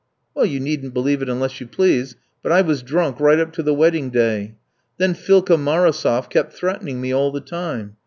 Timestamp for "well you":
0.33-0.59